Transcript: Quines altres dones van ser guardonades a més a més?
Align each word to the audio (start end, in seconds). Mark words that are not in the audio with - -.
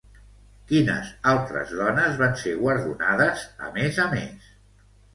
Quines 0.71 1.11
altres 1.33 1.75
dones 1.83 2.19
van 2.23 2.35
ser 2.47 2.57
guardonades 2.65 3.47
a 3.69 3.73
més 3.81 4.05
a 4.09 4.11
més? 4.19 4.53